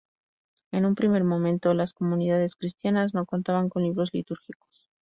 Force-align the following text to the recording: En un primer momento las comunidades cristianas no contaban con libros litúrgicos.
En 0.71 0.87
un 0.87 0.95
primer 0.95 1.23
momento 1.23 1.75
las 1.75 1.93
comunidades 1.93 2.55
cristianas 2.55 3.13
no 3.13 3.27
contaban 3.27 3.69
con 3.69 3.83
libros 3.83 4.09
litúrgicos. 4.13 4.89